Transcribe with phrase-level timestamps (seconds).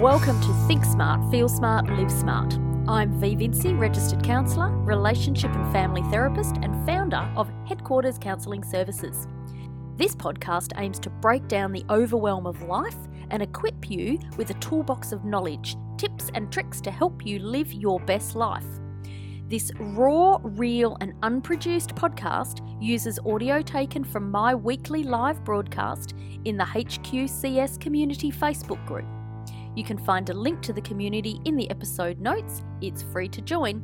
[0.00, 2.54] Welcome to Think Smart, Feel Smart, Live Smart.
[2.88, 3.34] I'm V.
[3.34, 9.28] Vinci, registered counsellor, relationship and family therapist, and founder of Headquarters Counselling Services.
[9.98, 12.96] This podcast aims to break down the overwhelm of life
[13.28, 17.70] and equip you with a toolbox of knowledge, tips, and tricks to help you live
[17.70, 18.64] your best life.
[19.48, 26.14] This raw, real, and unproduced podcast uses audio taken from my weekly live broadcast
[26.46, 29.04] in the HQCS Community Facebook group.
[29.76, 32.62] You can find a link to the community in the episode notes.
[32.80, 33.82] It's free to join.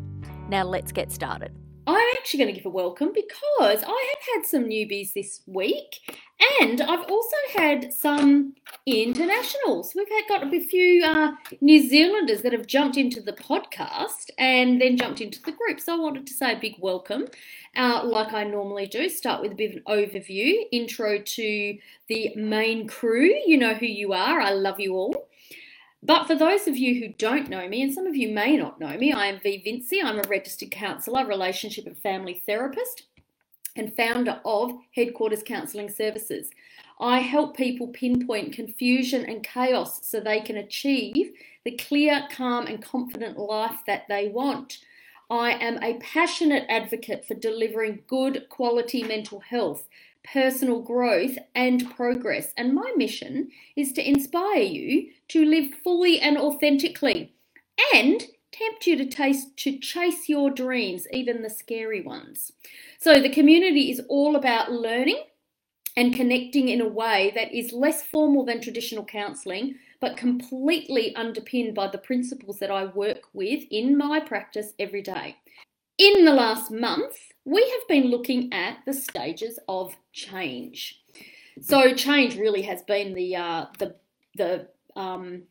[0.48, 1.52] Now let's get started.
[1.88, 6.00] I'm actually going to give a welcome because I have had some newbies this week
[6.60, 8.54] and I've also had some
[8.86, 9.94] internationals.
[9.94, 14.80] We've had got a few uh, New Zealanders that have jumped into the podcast and
[14.80, 15.78] then jumped into the group.
[15.78, 17.26] So I wanted to say a big welcome,
[17.76, 19.08] uh, like I normally do.
[19.08, 21.78] Start with a bit of an overview, intro to
[22.08, 23.32] the main crew.
[23.46, 24.40] You know who you are.
[24.40, 25.28] I love you all.
[26.02, 28.78] But for those of you who don't know me, and some of you may not
[28.78, 29.62] know me, I am V.
[29.64, 30.02] Vinci.
[30.02, 33.04] I'm a registered counsellor, relationship and family therapist,
[33.74, 36.50] and founder of Headquarters Counselling Services.
[37.00, 41.32] I help people pinpoint confusion and chaos so they can achieve
[41.64, 44.78] the clear, calm, and confident life that they want.
[45.28, 49.88] I am a passionate advocate for delivering good quality mental health
[50.32, 52.52] personal growth and progress.
[52.56, 57.34] And my mission is to inspire you to live fully and authentically
[57.94, 62.52] and tempt you to taste to chase your dreams, even the scary ones.
[62.98, 65.22] So the community is all about learning
[65.96, 71.74] and connecting in a way that is less formal than traditional counseling, but completely underpinned
[71.74, 75.36] by the principles that I work with in my practice every day.
[75.98, 77.16] In the last month,
[77.46, 81.00] we have been looking at the stages of change.
[81.62, 83.94] So change really has been the uh, the
[84.36, 85.44] the um,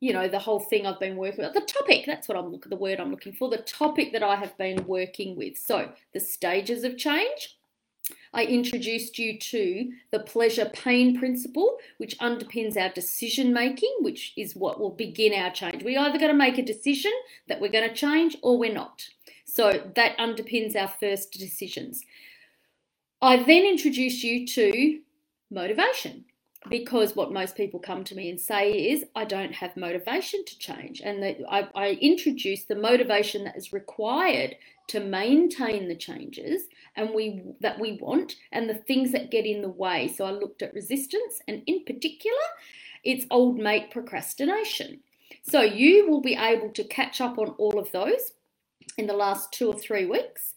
[0.00, 1.54] you know the whole thing I've been working with.
[1.54, 3.48] The topic that's what I'm looking the word I'm looking for.
[3.48, 5.56] The topic that I have been working with.
[5.56, 7.56] So the stages of change.
[8.34, 14.56] I introduced you to the pleasure pain principle, which underpins our decision making, which is
[14.56, 15.82] what will begin our change.
[15.82, 17.12] We're either got to make a decision
[17.48, 19.08] that we're going to change or we're not.
[19.54, 22.02] So that underpins our first decisions.
[23.22, 24.98] I then introduce you to
[25.48, 26.24] motivation
[26.68, 30.58] because what most people come to me and say is, I don't have motivation to
[30.58, 31.02] change.
[31.04, 34.56] And the, I, I introduce the motivation that is required
[34.88, 36.62] to maintain the changes
[36.96, 40.08] and we that we want and the things that get in the way.
[40.08, 42.44] So I looked at resistance and in particular,
[43.04, 44.98] it's old mate procrastination.
[45.44, 48.32] So you will be able to catch up on all of those
[48.96, 50.54] in the last two or three weeks.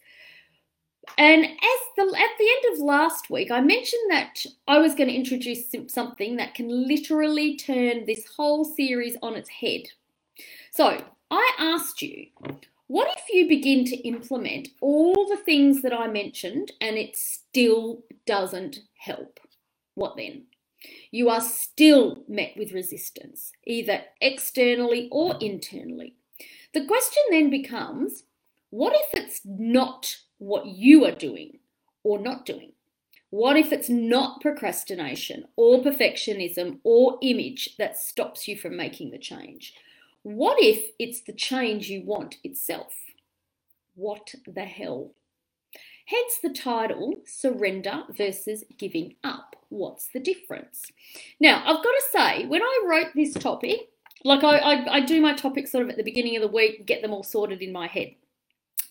[1.18, 5.10] And as the at the end of last week, I mentioned that I was going
[5.10, 9.84] to introduce something that can literally turn this whole series on its head.
[10.72, 12.28] So I asked you,
[12.88, 18.04] what if you begin to implement all the things that I mentioned and it still
[18.26, 19.40] doesn't help?
[19.96, 20.44] What then?
[21.12, 26.14] You are still met with resistance, either externally or internally.
[26.74, 28.24] The question then becomes
[28.70, 31.60] what if it's not what you are doing
[32.04, 32.74] or not doing?
[33.30, 39.18] What if it's not procrastination or perfectionism or image that stops you from making the
[39.18, 39.74] change?
[40.24, 42.94] What if it's the change you want itself?
[43.96, 45.12] What the hell?
[46.06, 49.58] Hence the title Surrender versus Giving Up.
[49.70, 50.86] What's the difference?
[51.40, 53.90] Now, I've got to say, when I wrote this topic,
[54.24, 56.86] like I, I, I do my topics sort of at the beginning of the week,
[56.86, 58.16] get them all sorted in my head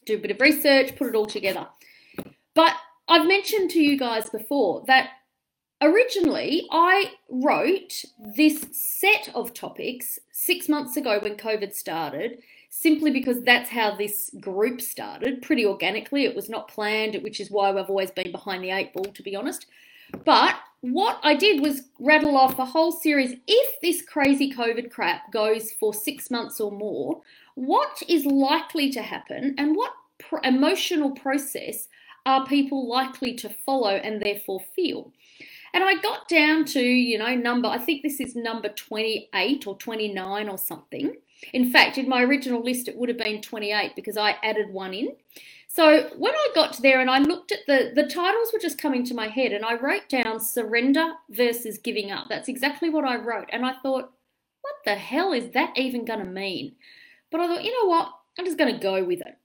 [0.06, 1.66] do a bit of research, put it all together.
[2.54, 2.74] But
[3.08, 5.10] I've mentioned to you guys before that
[5.82, 12.38] originally I wrote this set of topics six months ago when COVID started,
[12.70, 16.24] simply because that's how this group started, pretty organically.
[16.24, 19.22] It was not planned, which is why I've always been behind the eight ball, to
[19.22, 19.66] be honest.
[20.24, 23.34] But what I did was rattle off a whole series.
[23.46, 27.22] If this crazy COVID crap goes for six months or more,
[27.56, 29.92] what is likely to happen and what
[30.44, 31.88] emotional process
[32.24, 35.10] are people likely to follow and therefore feel?
[35.72, 39.76] And I got down to, you know, number, I think this is number 28 or
[39.76, 41.16] 29 or something.
[41.52, 44.94] In fact, in my original list, it would have been 28 because I added one
[44.94, 45.16] in.
[45.68, 49.04] So when I got there and I looked at the, the titles were just coming
[49.04, 52.26] to my head and I wrote down surrender versus giving up.
[52.28, 53.48] That's exactly what I wrote.
[53.52, 54.12] And I thought,
[54.60, 56.76] what the hell is that even going to mean?
[57.36, 58.12] But I thought, you know what?
[58.38, 59.36] I'm just going to go with it.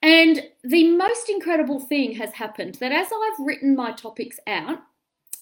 [0.00, 4.78] And the most incredible thing has happened that as I've written my topics out,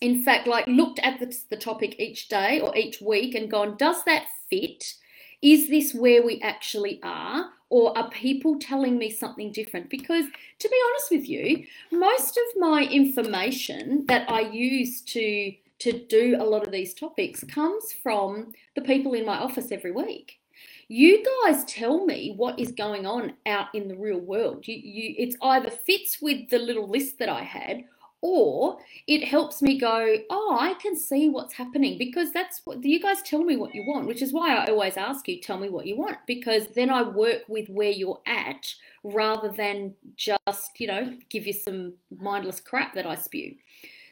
[0.01, 3.77] in fact, like looked at the, the topic each day or each week and gone,
[3.77, 4.95] does that fit?
[5.41, 7.51] Is this where we actually are?
[7.71, 9.89] Or are people telling me something different?
[9.89, 10.25] Because
[10.59, 16.37] to be honest with you, most of my information that I use to to do
[16.41, 20.41] a lot of these topics comes from the people in my office every week.
[20.88, 24.67] You guys tell me what is going on out in the real world.
[24.67, 27.85] You, you, it's either fits with the little list that I had,
[28.23, 33.00] or it helps me go, oh, I can see what's happening because that's what you
[33.00, 35.69] guys tell me what you want, which is why I always ask you, tell me
[35.69, 38.75] what you want, because then I work with where you're at
[39.05, 43.55] rather than just, you know, give you some mindless crap that I spew.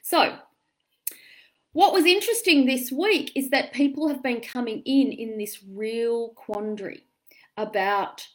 [0.02, 0.36] So,
[1.76, 6.30] what was interesting this week is that people have been coming in in this real
[6.30, 7.04] quandary
[7.58, 8.26] about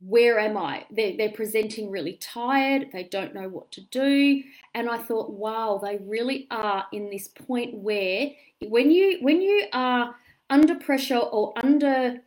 [0.00, 0.84] where am I?
[0.90, 4.42] They're, they're presenting really tired, they don't know what to do.
[4.74, 9.64] And I thought, wow, they really are in this point where when you when you
[9.72, 10.14] are
[10.50, 12.18] under pressure or under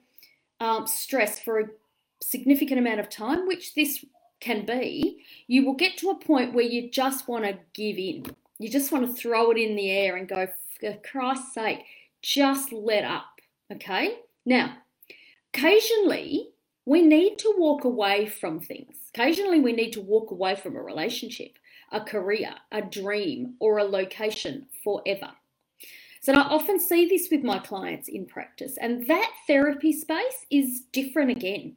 [0.59, 1.65] um, stress for a
[2.19, 4.03] significant amount of time, which this
[4.39, 8.25] can be, you will get to a point where you just want to give in.
[8.59, 10.47] You just want to throw it in the air and go,
[10.79, 11.79] for Christ's sake,
[12.21, 13.41] just let up.
[13.71, 14.19] Okay?
[14.45, 14.77] Now,
[15.53, 16.51] occasionally
[16.87, 18.95] we need to walk away from things.
[19.13, 21.57] Occasionally, we need to walk away from a relationship,
[21.91, 25.31] a career, a dream, or a location forever.
[26.21, 30.83] So I often see this with my clients in practice, and that therapy space is
[30.93, 31.75] different again.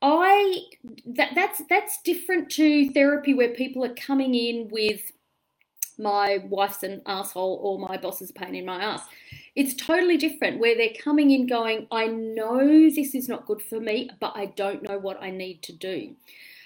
[0.00, 0.60] I
[1.04, 5.12] that, that's that's different to therapy where people are coming in with
[6.00, 9.02] my wife's an asshole or my boss is a pain in my ass.
[9.54, 13.80] It's totally different where they're coming in going, I know this is not good for
[13.80, 16.14] me, but I don't know what I need to do.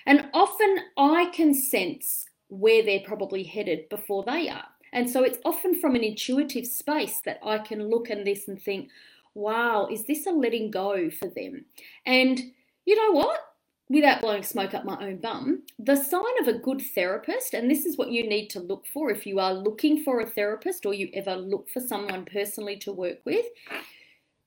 [0.06, 4.66] And often I can sense where they're probably headed before they are.
[4.92, 8.62] And so it's often from an intuitive space that I can look at this and
[8.62, 8.90] think,
[9.34, 11.64] wow, is this a letting go for them?
[12.06, 12.40] And
[12.84, 13.40] you know what?
[13.88, 17.84] Without blowing smoke up my own bum, the sign of a good therapist, and this
[17.84, 20.94] is what you need to look for if you are looking for a therapist or
[20.94, 23.44] you ever look for someone personally to work with,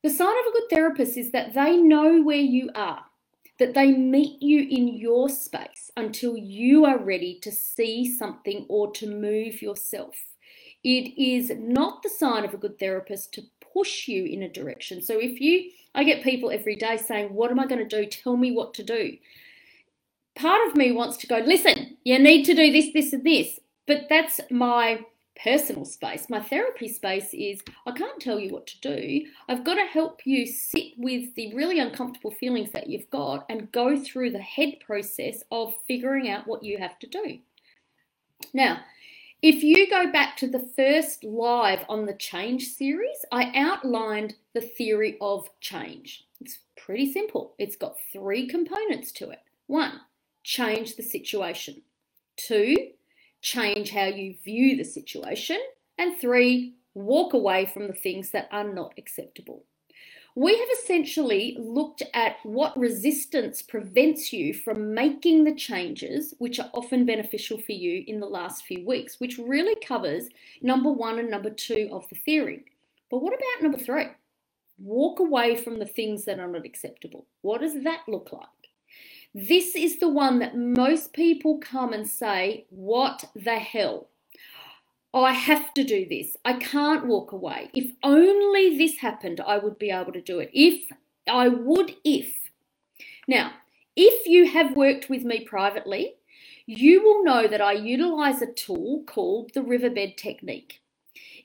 [0.04, 3.06] the sign of a good therapist is that they know where you are,
[3.60, 8.92] that they meet you in your space until you are ready to see something or
[8.94, 10.16] to move yourself.
[10.84, 13.44] It is not the sign of a good therapist to
[13.74, 15.02] push you in a direction.
[15.02, 18.08] So if you I get people every day saying, What am I going to do?
[18.08, 19.18] Tell me what to do.
[20.36, 23.60] Part of me wants to go, Listen, you need to do this, this, and this.
[23.88, 25.00] But that's my
[25.42, 26.30] personal space.
[26.30, 29.26] My therapy space is I can't tell you what to do.
[29.50, 33.72] I've got to help you sit with the really uncomfortable feelings that you've got and
[33.72, 37.40] go through the head process of figuring out what you have to do.
[38.54, 38.82] Now,
[39.42, 44.62] if you go back to the first live on the change series, I outlined the
[44.62, 46.26] theory of change.
[46.42, 47.54] It's pretty simple.
[47.60, 49.40] It's got three components to it.
[49.68, 50.02] One,
[50.44, 51.84] change the situation.
[52.36, 52.76] Two,
[53.42, 55.60] change how you view the situation.
[56.00, 59.66] And three, walk away from the things that are not acceptable.
[60.38, 66.70] We have essentially looked at what resistance prevents you from making the changes which are
[66.76, 70.30] often beneficial for you in the last few weeks, which really covers
[70.62, 72.66] number one and number two of the theory.
[73.10, 74.10] But what about number three?
[74.78, 77.26] Walk away from the things that are not acceptable.
[77.42, 78.70] What does that look like?
[79.34, 84.10] This is the one that most people come and say, What the hell?
[85.14, 86.38] Oh, I have to do this.
[86.46, 87.70] I can't walk away.
[87.74, 90.50] If only this happened, I would be able to do it.
[90.54, 90.92] If
[91.28, 92.34] I would, if.
[93.28, 93.54] Now,
[93.96, 96.16] if you have worked with me privately,
[96.66, 100.82] you will know that I utilize a tool called the riverbed technique.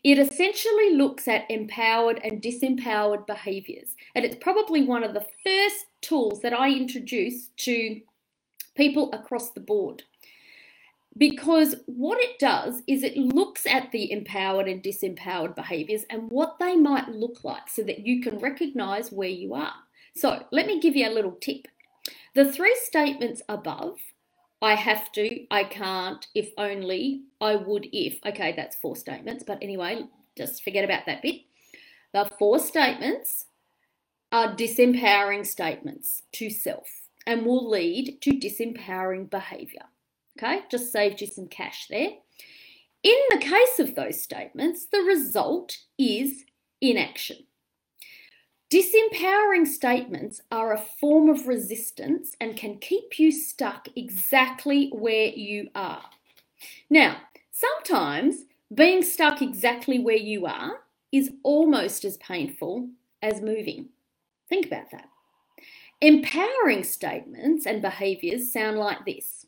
[0.05, 5.87] It essentially looks at empowered and disempowered behaviors, and it's probably one of the first
[6.01, 8.01] tools that I introduce to
[8.75, 10.03] people across the board
[11.17, 16.59] because what it does is it looks at the empowered and disempowered behaviors and what
[16.59, 19.75] they might look like so that you can recognize where you are.
[20.15, 21.69] So, let me give you a little tip.
[22.35, 23.99] The three statements above
[24.63, 28.21] I have to, I can't, if only, I would if.
[28.25, 30.05] Okay, that's four statements, but anyway,
[30.37, 31.43] just forget about that bit.
[32.13, 33.47] The four statements
[34.31, 39.87] are disempowering statements to self and will lead to disempowering behavior.
[40.39, 42.11] Okay, just saved you some cash there.
[43.03, 46.45] In the case of those statements, the result is
[46.81, 47.39] inaction.
[48.73, 55.69] Disempowering statements are a form of resistance and can keep you stuck exactly where you
[55.75, 56.05] are.
[56.89, 57.19] Now,
[57.51, 62.89] sometimes Being stuck exactly where you are is almost as painful
[63.21, 63.91] as moving.
[64.49, 65.09] Think about that.
[66.01, 69.42] Empowering statements and behaviours sound like this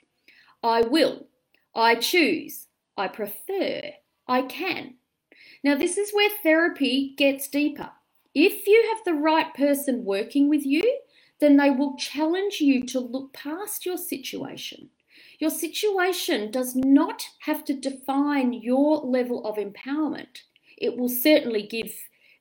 [0.64, 1.26] I will,
[1.74, 3.82] I choose, I prefer,
[4.26, 4.94] I can.
[5.62, 7.90] Now, this is where therapy gets deeper.
[8.34, 11.00] If you have the right person working with you,
[11.38, 14.88] then they will challenge you to look past your situation.
[15.38, 20.44] Your situation does not have to define your level of empowerment.
[20.78, 21.92] It will certainly give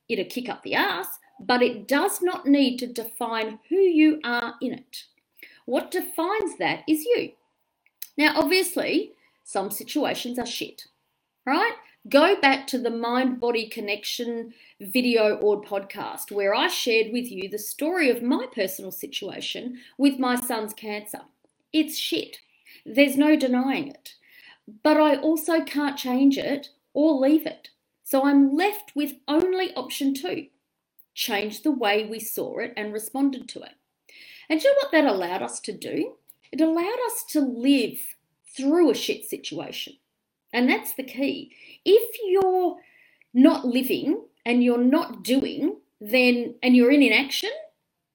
[0.07, 1.07] it a kick up the ass,
[1.41, 5.03] but it does not need to define who you are in it.
[5.65, 7.33] What defines that is you.
[8.17, 10.85] Now, obviously, some situations are shit,
[11.45, 11.73] right?
[12.09, 17.47] Go back to the mind body connection video or podcast where I shared with you
[17.49, 21.21] the story of my personal situation with my son's cancer.
[21.71, 22.39] It's shit.
[22.85, 24.15] There's no denying it.
[24.83, 27.69] But I also can't change it or leave it.
[28.03, 30.47] So I'm left with only option two
[31.15, 33.75] change the way we saw it and responded to it.
[34.49, 36.15] And you know what that allowed us to do?
[36.53, 37.99] It allowed us to live
[38.55, 39.93] through a shit situation.
[40.53, 41.51] And that's the key.
[41.83, 42.77] If you're
[43.33, 47.49] not living and you're not doing, then and you're in inaction,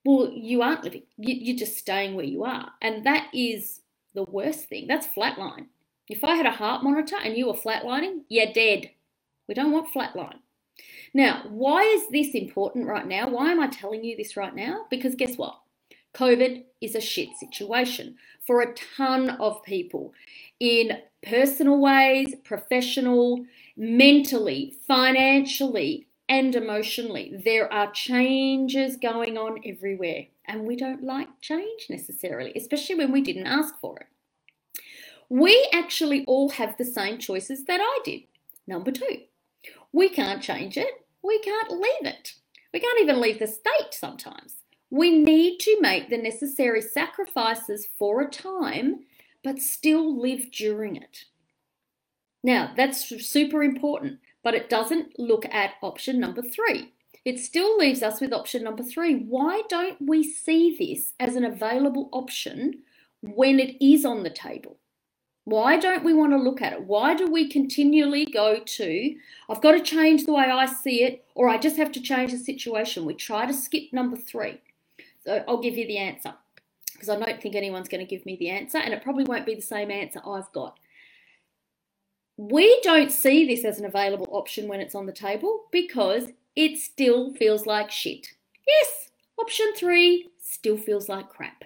[0.04, 1.02] well, you aren't living.
[1.16, 2.71] You're just staying where you are.
[2.80, 3.80] And that is
[4.14, 4.87] the worst thing.
[4.87, 5.66] That's flatline.
[6.07, 8.90] If I had a heart monitor and you were flatlining, you're dead.
[9.49, 10.38] We don't want flatline.
[11.12, 13.30] Now, why is this important right now?
[13.30, 14.87] Why am I telling you this right now?
[14.90, 15.59] Because guess what?
[16.18, 20.12] COVID is a shit situation for a ton of people
[20.58, 23.44] in personal ways, professional,
[23.76, 27.40] mentally, financially, and emotionally.
[27.44, 33.20] There are changes going on everywhere, and we don't like change necessarily, especially when we
[33.20, 34.82] didn't ask for it.
[35.28, 38.22] We actually all have the same choices that I did.
[38.66, 39.20] Number two,
[39.92, 42.34] we can't change it, we can't leave it.
[42.75, 44.56] We can't even leave the state sometimes.
[44.90, 49.00] We need to make the necessary sacrifices for a time,
[49.45, 51.25] but still live during it.
[52.42, 56.92] Now, that's super important, but it doesn't look at option number three.
[57.25, 59.16] It still leaves us with option number three.
[59.16, 62.83] Why don't we see this as an available option
[63.21, 64.78] when it is on the table?
[65.45, 66.85] Why don't we want to look at it?
[66.85, 69.14] Why do we continually go to,
[69.49, 72.33] I've got to change the way I see it, or I just have to change
[72.33, 73.04] the situation?
[73.04, 74.61] We try to skip number three.
[75.28, 76.35] I'll give you the answer
[76.92, 79.47] because I don't think anyone's going to give me the answer, and it probably won't
[79.47, 80.78] be the same answer I've got.
[82.37, 86.78] We don't see this as an available option when it's on the table because it
[86.78, 88.28] still feels like shit.
[88.66, 91.64] Yes, option three still feels like crap.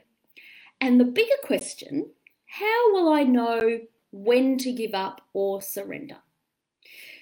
[0.80, 2.10] And the bigger question
[2.46, 6.18] how will I know when to give up or surrender?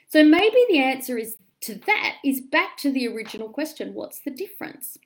[0.08, 4.30] So maybe the answer is to that is back to the original question what's the
[4.30, 4.98] difference?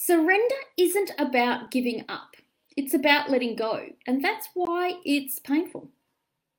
[0.00, 2.36] Surrender isn't about giving up,
[2.76, 3.88] it's about letting go.
[4.06, 5.90] And that's why it's painful.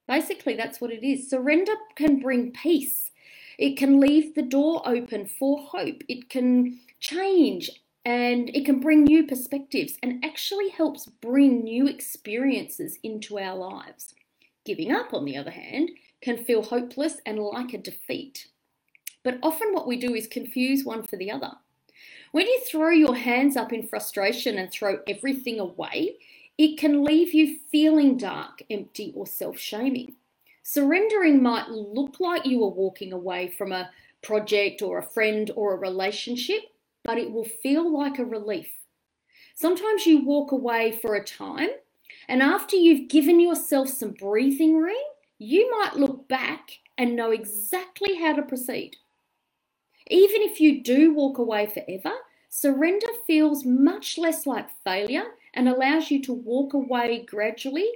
[0.10, 1.30] Basically, that's what it is.
[1.30, 3.12] Surrender can bring peace,
[3.58, 7.72] it can leave the door open for hope, it can change
[8.04, 14.14] and it can bring new perspectives and actually helps bring new experiences into our lives.
[14.66, 15.92] Giving up, on the other hand,
[16.22, 18.50] can feel hopeless and like a defeat.
[19.24, 21.54] But often, what we do is confuse one for the other.
[22.32, 26.18] When you throw your hands up in frustration and throw everything away,
[26.60, 30.16] it can leave you feeling dark, empty, or self shaming.
[30.62, 33.90] Surrendering might look like you are walking away from a
[34.22, 36.62] project or a friend or a relationship,
[37.04, 38.74] but it will feel like a relief.
[39.56, 41.70] Sometimes you walk away for a time,
[42.28, 44.96] and after you've given yourself some breathing room,
[45.40, 48.98] you might look back and know exactly how to proceed.
[50.10, 52.14] Even if you do walk away forever,
[52.50, 57.90] surrender feels much less like failure and allows you to walk away gradually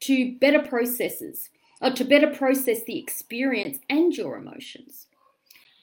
[0.00, 5.08] to better processes or to better process the experience and your emotions.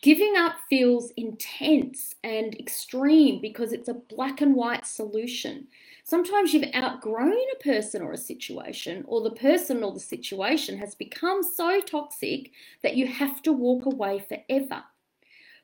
[0.01, 5.67] Giving up feels intense and extreme because it's a black and white solution.
[6.03, 10.95] Sometimes you've outgrown a person or a situation, or the person or the situation has
[10.95, 14.83] become so toxic that you have to walk away forever.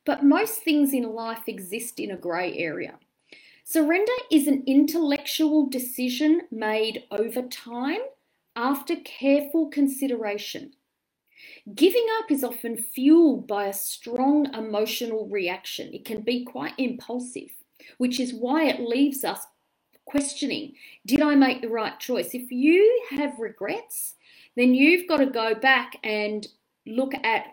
[0.10, 2.96] But most things in life exist in a grey area.
[3.64, 8.00] Surrender is an intellectual decision made over time
[8.56, 10.72] after careful consideration.
[11.76, 15.94] Giving up is often fueled by a strong emotional reaction.
[15.94, 17.52] It can be quite impulsive,
[18.00, 19.46] which is why it leaves us
[20.06, 20.74] questioning
[21.06, 22.34] Did I make the right choice?
[22.34, 24.16] If you have regrets,
[24.56, 26.48] then you've got to go back and
[26.88, 27.46] look at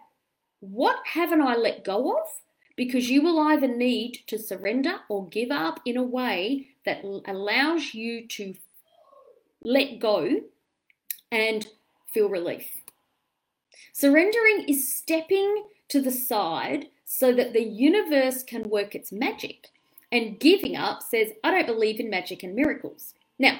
[0.61, 2.27] what haven't I let go of?
[2.77, 7.95] Because you will either need to surrender or give up in a way that allows
[7.95, 8.55] you to
[9.63, 10.43] let go
[11.33, 11.67] and
[12.13, 12.71] feel relief.
[13.93, 19.69] Surrendering is stepping to the side so that the universe can work its magic.
[20.13, 23.15] And giving up says, I don't believe in magic and miracles.
[23.39, 23.59] Now,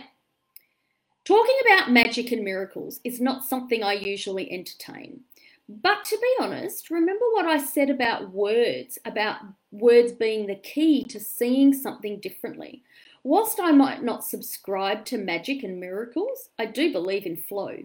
[1.25, 5.21] talking about magic and miracles is not something I usually entertain.
[5.69, 9.39] But to be honest, remember what I said about words, about
[9.73, 12.83] words being the key to seeing something differently.
[13.25, 17.79] Whilst I might not subscribe to magic and miracles, I do believe in flow.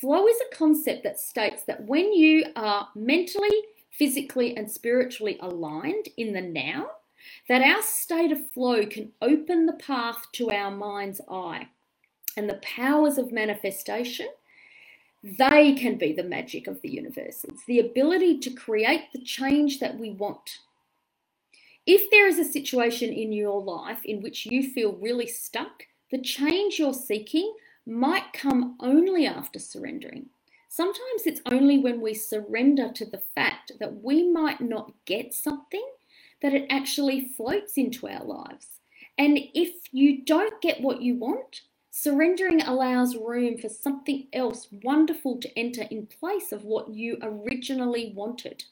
[0.00, 3.50] Flow is a concept that states that when you are mentally,
[3.90, 6.86] physically, and spiritually aligned in the now,
[7.48, 11.68] that our state of flow can open the path to our mind's eye.
[12.36, 14.28] And the powers of manifestation,
[15.22, 17.44] they can be the magic of the universe.
[17.48, 20.58] It's the ability to create the change that we want.
[21.86, 26.20] If there is a situation in your life in which you feel really stuck, the
[26.20, 27.54] change you're seeking
[27.86, 30.26] might come only after surrendering.
[30.68, 35.84] Sometimes it's only when we surrender to the fact that we might not get something
[36.40, 38.80] that it actually floats into our lives.
[39.18, 41.62] And if you don't get what you want,
[41.94, 48.12] surrendering allows room for something else wonderful to enter in place of what you originally
[48.16, 48.64] wanted.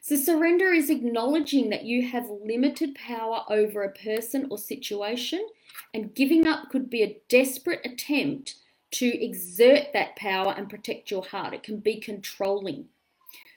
[0.00, 5.46] So, surrender is acknowledging that you have limited power over a person or situation
[5.94, 8.56] and giving up could be a desperate attempt
[8.92, 11.54] to exert that power and protect your heart.
[11.54, 12.86] It can be controlling.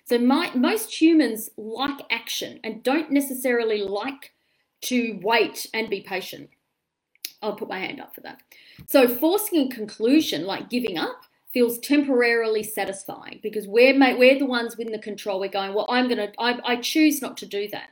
[0.05, 4.33] So, my, most humans like action and don't necessarily like
[4.81, 6.49] to wait and be patient.
[7.41, 8.41] I'll put my hand up for that.
[8.87, 14.77] So, forcing a conclusion like giving up feels temporarily satisfying because we're we're the ones
[14.77, 15.39] with the control.
[15.39, 17.89] We're going, well, I'm gonna, I, I choose not to do that.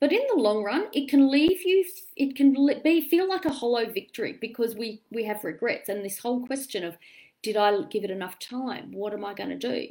[0.00, 1.84] But in the long run, it can leave you,
[2.16, 6.18] it can be feel like a hollow victory because we we have regrets and this
[6.20, 6.96] whole question of,
[7.42, 8.92] did I give it enough time?
[8.92, 9.88] What am I going to do?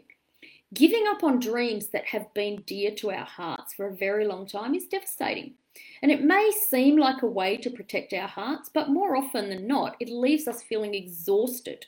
[0.74, 4.48] Giving up on dreams that have been dear to our hearts for a very long
[4.48, 5.56] time is devastating.
[6.02, 9.68] And it may seem like a way to protect our hearts, but more often than
[9.68, 11.86] not, it leaves us feeling exhausted.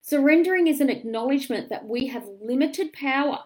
[0.00, 3.40] Surrendering is an acknowledgement that we have limited power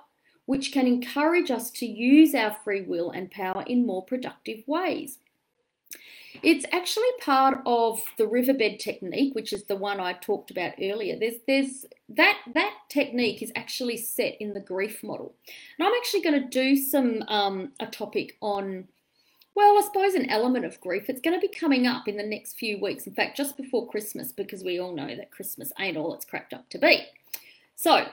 [0.47, 5.19] which can encourage us to use our free will and power in more productive ways.
[6.43, 11.19] It's actually part of the riverbed technique, which is the one I talked about earlier.
[11.19, 15.35] There's, there's that that technique is actually set in the grief model,
[15.79, 18.87] and I'm actually going to do some um, a topic on,
[19.57, 21.09] well, I suppose an element of grief.
[21.09, 23.07] It's going to be coming up in the next few weeks.
[23.07, 26.53] In fact, just before Christmas, because we all know that Christmas ain't all it's cracked
[26.53, 27.07] up to be.
[27.75, 28.05] So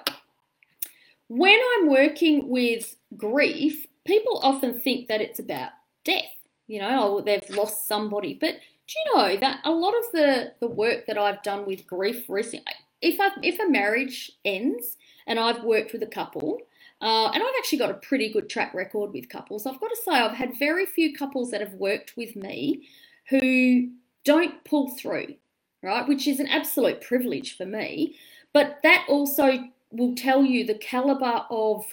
[1.28, 5.72] when I'm working with grief, people often think that it's about
[6.06, 6.24] death.
[6.68, 8.38] You know, oh, they've lost somebody.
[8.40, 8.56] But
[8.88, 12.30] do you know that a lot of the, the work that I've done with grief
[12.30, 14.96] recently, if, I, if a marriage ends
[15.28, 16.60] and I've worked with a couple,
[17.04, 19.66] uh, and I've actually got a pretty good track record with couples.
[19.66, 22.88] I've got to say, I've had very few couples that have worked with me
[23.30, 23.90] who
[24.24, 25.36] don't pull through,
[25.82, 26.08] right?
[26.08, 28.16] Which is an absolute privilege for me.
[28.54, 31.84] But that also will tell you the caliber of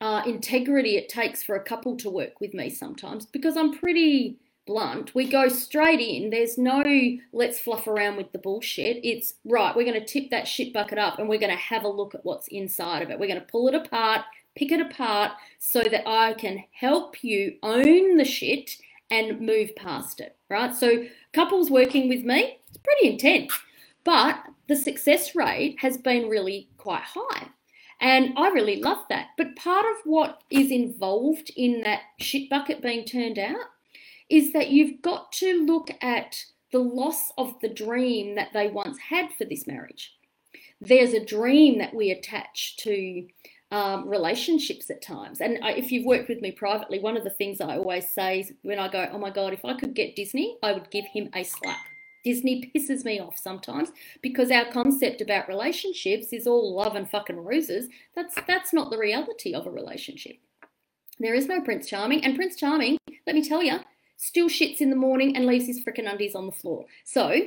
[0.00, 4.38] uh, integrity it takes for a couple to work with me sometimes because I'm pretty
[4.66, 5.14] blunt.
[5.14, 6.30] We go straight in.
[6.30, 6.84] There's no
[7.32, 8.98] let's fluff around with the bullshit.
[9.02, 11.84] It's right, we're going to tip that shit bucket up and we're going to have
[11.84, 13.18] a look at what's inside of it.
[13.18, 14.22] We're going to pull it apart,
[14.56, 18.72] pick it apart so that I can help you own the shit
[19.10, 20.74] and move past it, right?
[20.74, 23.56] So, couples working with me, it's pretty intense.
[24.02, 27.48] But the success rate has been really quite high.
[28.00, 29.28] And I really love that.
[29.38, 33.66] But part of what is involved in that shit bucket being turned out
[34.28, 38.98] is that you've got to look at the loss of the dream that they once
[39.10, 40.14] had for this marriage.
[40.80, 43.26] There's a dream that we attach to
[43.70, 45.40] um, relationships at times.
[45.40, 48.52] And if you've worked with me privately, one of the things I always say is
[48.62, 51.30] when I go, oh my God, if I could get Disney, I would give him
[51.34, 51.78] a slap
[52.26, 57.38] Disney pisses me off sometimes because our concept about relationships is all love and fucking
[57.38, 57.88] roses.
[58.16, 60.38] That's that's not the reality of a relationship.
[61.20, 63.78] There is no Prince Charming, and Prince Charming, let me tell you,
[64.16, 66.86] still shits in the morning and leaves his frickin' undies on the floor.
[67.04, 67.40] So,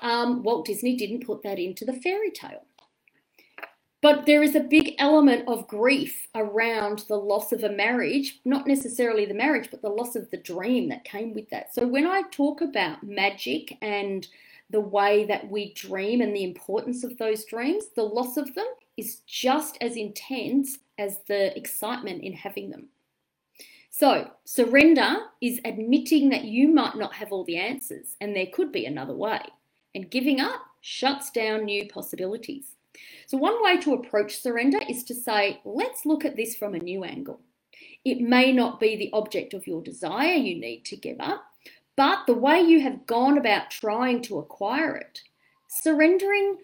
[0.00, 2.64] um, Walt Disney didn't put that into the fairy tale.
[4.02, 8.66] But there is a big element of grief around the loss of a marriage, not
[8.66, 11.72] necessarily the marriage, but the loss of the dream that came with that.
[11.72, 14.26] So when I talk about magic and
[14.70, 18.66] the way that we dream and the importance of those dreams, the loss of them
[18.96, 22.88] is just as intense as the excitement in having them.
[23.94, 28.72] So, surrender is admitting that you might not have all the answers and there could
[28.72, 29.40] be another way.
[29.94, 32.74] And giving up shuts down new possibilities.
[33.26, 36.78] So, one way to approach surrender is to say, let's look at this from a
[36.78, 37.40] new angle.
[38.02, 41.44] It may not be the object of your desire you need to give up,
[41.94, 45.20] but the way you have gone about trying to acquire it.
[45.68, 46.56] Surrendering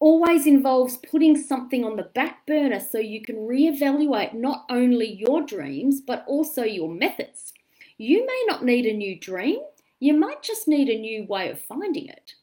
[0.00, 5.42] always involves putting something on the back burner so you can reevaluate not only your
[5.42, 7.52] dreams but also your methods.
[7.96, 9.58] You may not need a new dream,
[9.98, 12.34] you might just need a new way of finding it.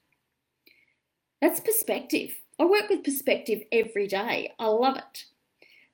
[1.42, 2.32] That's perspective.
[2.60, 4.54] I work with perspective every day.
[4.60, 5.26] I love it.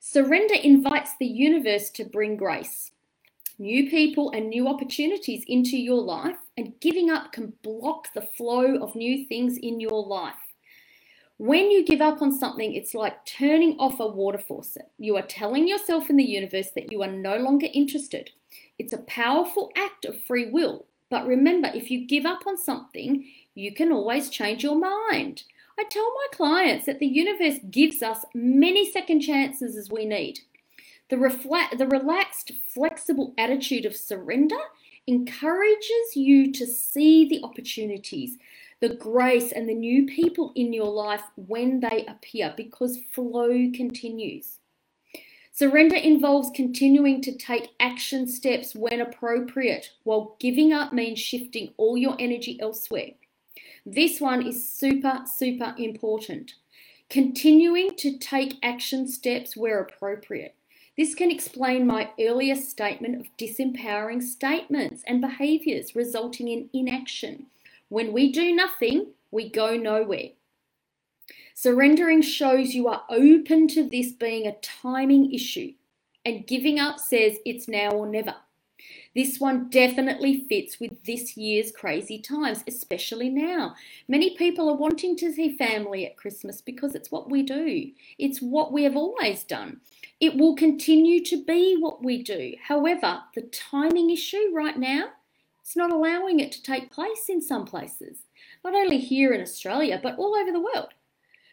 [0.00, 2.90] Surrender invites the universe to bring grace,
[3.58, 8.76] new people, and new opportunities into your life, and giving up can block the flow
[8.76, 10.51] of new things in your life.
[11.42, 14.88] When you give up on something, it's like turning off a water faucet.
[14.96, 18.30] You are telling yourself in the universe that you are no longer interested.
[18.78, 20.86] It's a powerful act of free will.
[21.10, 23.26] But remember, if you give up on something,
[23.56, 25.42] you can always change your mind.
[25.76, 30.38] I tell my clients that the universe gives us many second chances as we need.
[31.08, 31.16] The,
[31.76, 34.60] the relaxed, flexible attitude of surrender
[35.08, 38.38] encourages you to see the opportunities,
[38.82, 44.58] the grace and the new people in your life when they appear because flow continues.
[45.52, 51.96] Surrender involves continuing to take action steps when appropriate, while giving up means shifting all
[51.96, 53.10] your energy elsewhere.
[53.86, 56.54] This one is super, super important.
[57.08, 60.56] Continuing to take action steps where appropriate.
[60.98, 67.46] This can explain my earlier statement of disempowering statements and behaviors resulting in inaction
[67.92, 70.30] when we do nothing, we go nowhere.
[71.54, 75.74] Surrendering shows you are open to this being a timing issue,
[76.24, 78.34] and giving up says it's now or never.
[79.14, 83.74] This one definitely fits with this year's crazy times, especially now.
[84.08, 88.40] Many people are wanting to see family at Christmas because it's what we do, it's
[88.40, 89.82] what we have always done.
[90.18, 92.54] It will continue to be what we do.
[92.68, 95.10] However, the timing issue right now
[95.72, 98.26] it's not allowing it to take place in some places,
[98.62, 100.88] not only here in Australia, but all over the world.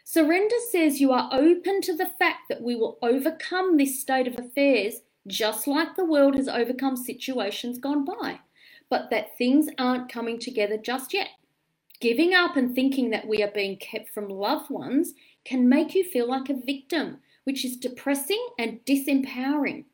[0.04, 4.38] Surrender says you are open to the fact that we will overcome this state of
[4.38, 8.42] affairs just like the world has overcome situations gone by,
[8.90, 11.30] but that things aren't coming together just yet.
[12.02, 15.14] Giving up and thinking that we are being kept from loved ones
[15.46, 19.86] can make you feel like a victim, which is depressing and disempowering.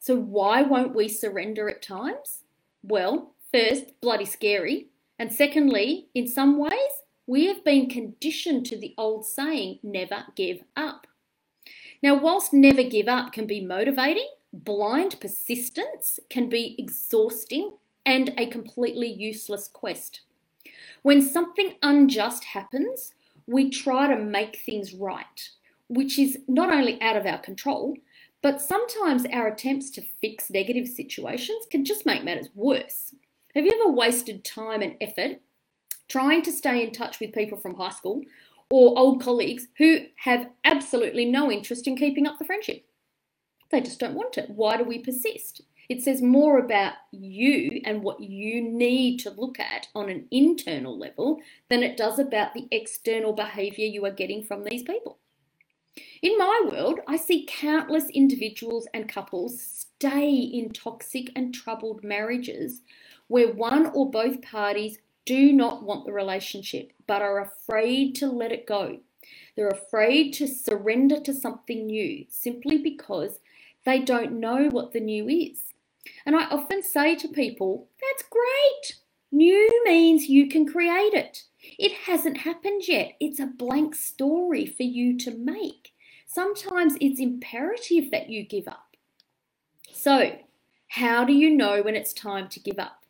[0.00, 2.44] So, why won't we surrender at times?
[2.82, 4.88] Well, first, bloody scary.
[5.18, 6.72] And secondly, in some ways,
[7.26, 11.06] we have been conditioned to the old saying, never give up.
[12.02, 18.46] Now, whilst never give up can be motivating, blind persistence can be exhausting and a
[18.46, 20.22] completely useless quest.
[21.02, 23.14] When something unjust happens,
[23.46, 25.50] we try to make things right,
[25.88, 27.96] which is not only out of our control,
[28.40, 33.14] but sometimes our attempts to fix negative situations can just make matters worse.
[33.54, 35.40] Have you ever wasted time and effort
[36.08, 38.22] trying to stay in touch with people from high school
[38.70, 42.86] or old colleagues who have absolutely no interest in keeping up the friendship?
[43.70, 44.48] They just don't want it.
[44.48, 45.60] Why do we persist?
[45.90, 50.98] It says more about you and what you need to look at on an internal
[50.98, 51.38] level
[51.68, 55.18] than it does about the external behavior you are getting from these people.
[56.22, 62.80] In my world, I see countless individuals and couples stay in toxic and troubled marriages
[63.32, 68.52] where one or both parties do not want the relationship but are afraid to let
[68.52, 68.98] it go.
[69.56, 73.40] They're afraid to surrender to something new simply because
[73.86, 75.72] they don't know what the new is.
[76.26, 79.00] And I often say to people, that's great.
[79.30, 81.44] New means you can create it.
[81.78, 83.12] It hasn't happened yet.
[83.18, 85.94] It's a blank story for you to make.
[86.26, 88.94] Sometimes it's imperative that you give up.
[89.90, 90.38] So,
[90.88, 93.01] how do you know when it's time to give up?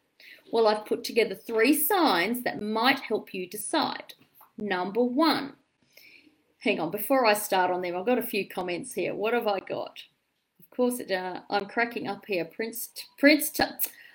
[0.52, 4.14] Well, I've put together three signs that might help you decide.
[4.58, 5.54] Number one,
[6.60, 9.14] hang on, before I start on them, I've got a few comments here.
[9.14, 10.04] What have I got?
[10.60, 12.44] Of course, it, uh, I'm cracking up here.
[12.44, 13.52] Prince, Prince,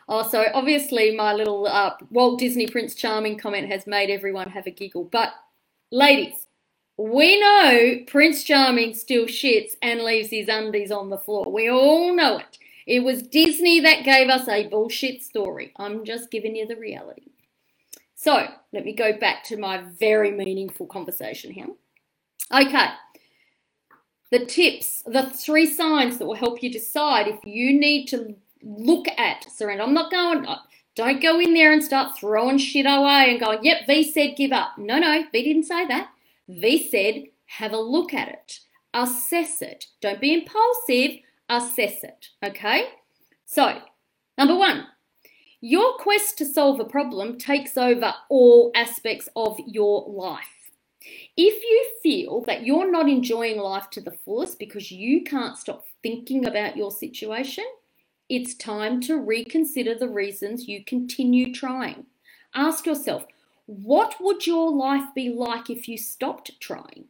[0.08, 4.68] oh, so obviously my little uh, Walt Disney Prince Charming comment has made everyone have
[4.68, 5.06] a giggle.
[5.06, 5.34] But
[5.92, 6.48] ladies,
[6.98, 11.52] we know Prince Charming still shits and leaves his undies on the floor.
[11.52, 12.60] We all know it.
[12.88, 15.74] It was Disney that gave us a bullshit story.
[15.76, 17.32] I'm just giving you the reality.
[18.16, 21.68] So let me go back to my very meaningful conversation here.
[22.52, 22.88] Okay,
[24.32, 29.08] the tips, the three signs that will help you decide if you need to look
[29.18, 29.84] at surrender.
[29.84, 30.60] I'm not going, uh,
[30.96, 34.54] don't go in there and start throwing shit away and going, yep, V said give
[34.54, 34.78] up.
[34.78, 36.10] No, no, V didn't say that.
[36.48, 38.60] V said have a look at it,
[38.94, 39.88] assess it.
[40.02, 42.28] Don't be impulsive, assess it.
[42.44, 42.90] Okay?
[43.46, 43.82] So,
[44.38, 44.88] number one,
[45.62, 50.46] your quest to solve a problem takes over all aspects of your life.
[51.36, 55.86] If you feel that you're not enjoying life to the fullest because you can't stop
[56.04, 57.64] thinking about your situation,
[58.30, 62.06] it's time to reconsider the reasons you continue trying.
[62.54, 63.26] Ask yourself,
[63.66, 67.06] what would your life be like if you stopped trying?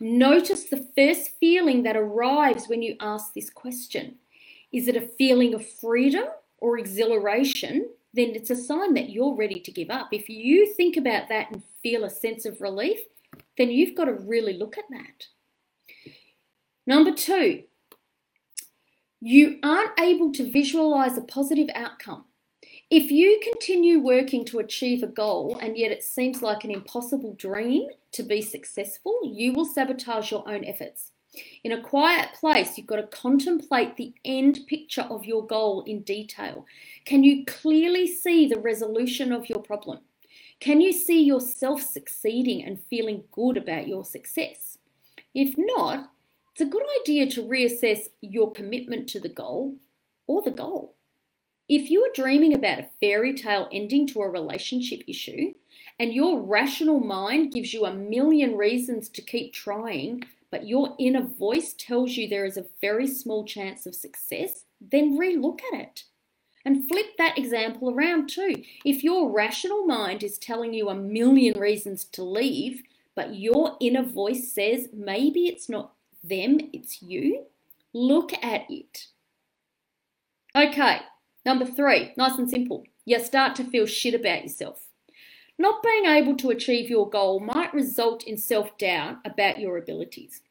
[0.00, 4.16] Notice the first feeling that arrives when you ask this question.
[4.72, 6.24] Is it a feeling of freedom
[6.58, 7.88] or exhilaration?
[8.14, 10.08] Then it's a sign that you're ready to give up.
[10.12, 12.98] If you think about that and feel a sense of relief,
[13.58, 15.26] then you've got to really look at that.
[16.86, 17.64] Number two,
[19.20, 22.24] you aren't able to visualize a positive outcome.
[22.88, 27.34] If you continue working to achieve a goal and yet it seems like an impossible
[27.34, 31.10] dream to be successful, you will sabotage your own efforts.
[31.64, 36.02] In a quiet place, you've got to contemplate the end picture of your goal in
[36.02, 36.64] detail.
[37.04, 39.98] Can you clearly see the resolution of your problem?
[40.60, 44.78] Can you see yourself succeeding and feeling good about your success?
[45.34, 46.12] If not,
[46.52, 49.74] it's a good idea to reassess your commitment to the goal
[50.28, 50.95] or the goal.
[51.68, 55.54] If you are dreaming about a fairy tale ending to a relationship issue
[55.98, 61.22] and your rational mind gives you a million reasons to keep trying, but your inner
[61.22, 66.04] voice tells you there is a very small chance of success, then relook at it.
[66.64, 68.62] And flip that example around too.
[68.84, 72.82] If your rational mind is telling you a million reasons to leave,
[73.14, 77.46] but your inner voice says maybe it's not them, it's you.
[77.92, 79.06] Look at it.
[80.54, 81.00] Okay,
[81.46, 82.84] number three, nice and simple.
[83.06, 84.88] You start to feel shit about yourself.
[85.58, 90.42] Not being able to achieve your goal might result in self doubt about your abilities.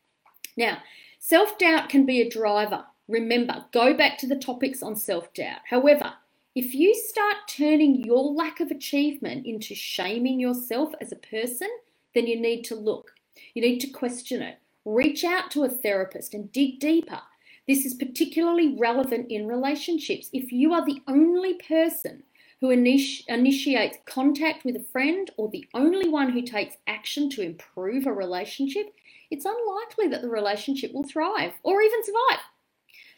[0.58, 0.80] Now,
[1.20, 2.86] self doubt can be a driver.
[3.08, 5.60] Remember, go back to the topics on self doubt.
[5.70, 6.14] However,
[6.56, 11.68] if you start turning your lack of achievement into shaming yourself as a person,
[12.16, 13.12] then you need to look.
[13.54, 14.58] You need to question it.
[14.86, 17.20] Reach out to a therapist and dig deeper.
[17.68, 20.30] This is particularly relevant in relationships.
[20.32, 22.24] If you are the only person
[22.62, 27.42] who initi- initiates contact with a friend or the only one who takes action to
[27.42, 28.94] improve a relationship,
[29.32, 32.44] it's unlikely that the relationship will thrive or even survive.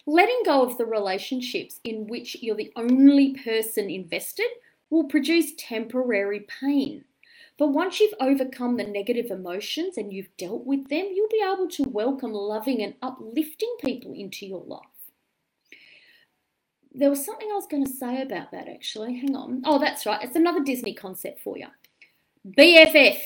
[0.05, 4.47] Letting go of the relationships in which you're the only person invested
[4.89, 7.03] will produce temporary pain.
[7.57, 11.67] But once you've overcome the negative emotions and you've dealt with them, you'll be able
[11.69, 14.81] to welcome loving and uplifting people into your life.
[16.93, 19.17] There was something I was going to say about that actually.
[19.19, 19.61] Hang on.
[19.65, 20.23] Oh, that's right.
[20.23, 21.67] It's another Disney concept for you.
[22.47, 23.19] BFF,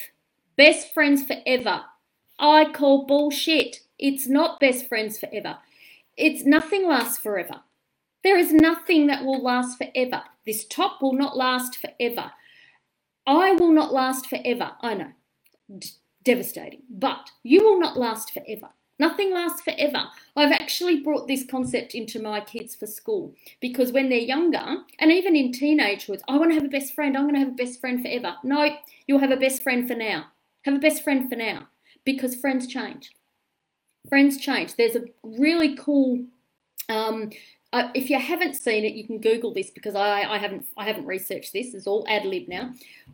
[0.55, 1.83] best friends forever.
[2.39, 3.81] I call bullshit.
[3.99, 5.57] It's not best friends forever.
[6.17, 7.61] It's nothing lasts forever.
[8.23, 10.23] There is nothing that will last forever.
[10.45, 12.31] This top will not last forever.
[13.31, 14.73] I will not last forever.
[14.81, 15.11] I know,
[15.79, 15.89] D-
[16.23, 18.69] devastating, but you will not last forever.
[18.99, 20.05] Nothing lasts forever.
[20.35, 25.11] I've actually brought this concept into my kids for school because when they're younger, and
[25.11, 27.17] even in teenagehood, I want to have a best friend.
[27.17, 28.35] I'm going to have a best friend forever.
[28.43, 28.69] No,
[29.07, 30.27] you'll have a best friend for now.
[30.65, 31.67] Have a best friend for now
[32.05, 33.11] because friends change.
[34.09, 34.75] Friends change.
[34.75, 36.25] There's a really cool
[36.89, 37.31] um,
[37.73, 40.85] uh, if you haven't seen it, you can Google this because I, I haven't I
[40.85, 41.73] haven't researched this.
[41.73, 42.71] It's all ad lib now.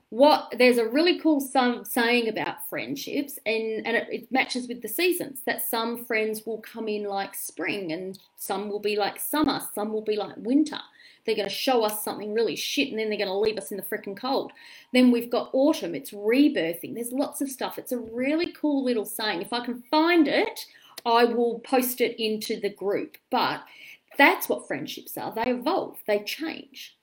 [0.10, 4.82] What there's a really cool some saying about friendships, and and it, it matches with
[4.82, 5.42] the seasons.
[5.46, 9.94] That some friends will come in like spring, and some will be like summer, some
[9.94, 10.80] will be like winter.
[11.26, 13.72] They're going to show us something really shit, and then they're going to leave us
[13.72, 14.54] in the freaking cold.
[14.94, 15.94] Then we've got autumn.
[15.94, 16.96] It's rebirthing.
[16.96, 17.78] There's lots of stuff.
[17.78, 19.42] It's a really cool little saying.
[19.42, 20.66] If I can find it,
[21.06, 23.18] I will post it into the group.
[23.30, 23.62] But
[24.18, 25.34] that's what friendships are.
[25.34, 26.98] They evolve, they change.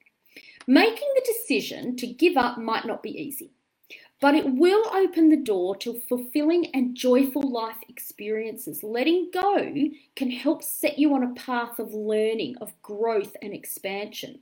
[0.66, 3.50] Making the decision to give up might not be easy,
[4.20, 8.82] but it will open the door to fulfilling and joyful life experiences.
[8.82, 9.72] Letting go
[10.16, 14.40] can help set you on a path of learning, of growth, and expansion.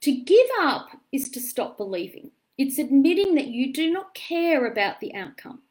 [0.00, 2.32] To give up is to stop believing.
[2.58, 5.62] It's admitting that you do not care about the outcome.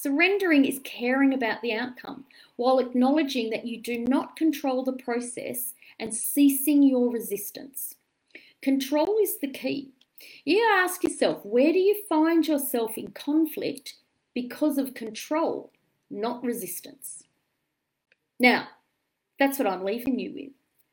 [0.00, 5.74] Surrendering is caring about the outcome while acknowledging that you do not control the process
[5.98, 7.96] and ceasing your resistance.
[8.62, 9.90] Control is the key.
[10.44, 13.94] You ask yourself, where do you find yourself in conflict
[14.34, 15.72] because of control,
[16.08, 17.24] not resistance?
[18.38, 18.68] Now,
[19.40, 20.52] that's what I'm leaving you with.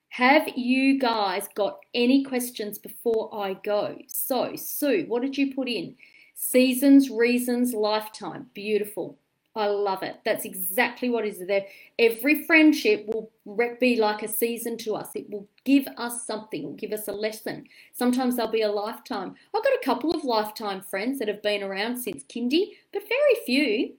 [0.10, 4.00] Have you guys got any questions before I go?
[4.08, 5.96] So, Sue, what did you put in?
[6.36, 8.48] Seasons, reasons, lifetime.
[8.54, 9.17] Beautiful.
[9.56, 10.17] I love it.
[10.26, 11.65] That's exactly what is there.
[11.98, 13.32] Every friendship will
[13.80, 15.15] be like a season to us.
[15.15, 17.65] It will give us something, it will give us a lesson.
[17.93, 19.36] Sometimes they'll be a lifetime.
[19.56, 23.45] I've got a couple of lifetime friends that have been around since kindy, but very
[23.45, 23.93] few.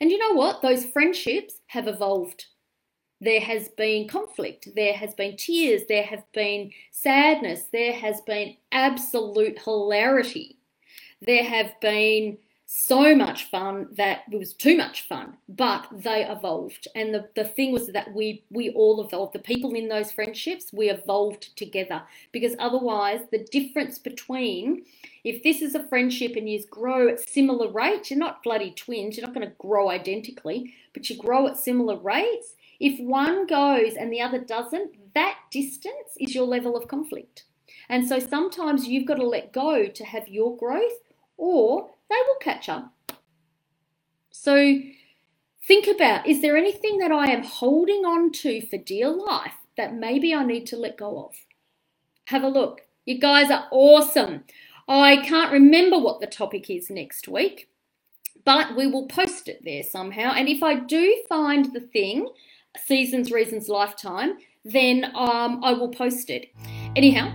[0.00, 0.60] And you know what?
[0.60, 2.44] Those friendships have evolved.
[3.20, 8.56] There has been conflict, there has been tears, there have been sadness, there has been
[8.70, 10.57] absolute hilarity,
[11.20, 12.38] there have been
[12.70, 16.86] so much fun that it was too much fun but they evolved.
[16.94, 19.32] And the, the thing was that we we all evolved.
[19.32, 24.84] The people in those friendships we evolved together because otherwise the difference between
[25.24, 29.16] if this is a friendship and you grow at similar rates you're not bloody twins
[29.16, 33.94] you're not going to grow identically but you grow at similar rates if one goes
[33.94, 37.44] and the other doesn't that distance is your level of conflict.
[37.88, 41.00] And so sometimes you've got to let go to have your growth
[41.38, 42.92] or they will catch up.
[44.30, 44.80] So
[45.66, 49.94] think about is there anything that I am holding on to for dear life that
[49.94, 51.34] maybe I need to let go of?
[52.26, 52.82] Have a look.
[53.06, 54.44] You guys are awesome.
[54.86, 57.68] I can't remember what the topic is next week,
[58.44, 60.32] but we will post it there somehow.
[60.32, 62.28] And if I do find the thing,
[62.86, 66.52] Seasons, Reasons, Lifetime, then um, I will post it.
[66.96, 67.32] Anyhow,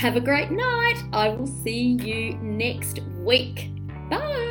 [0.00, 1.04] have a great night.
[1.12, 3.70] I will see you next week.
[4.08, 4.49] Bye.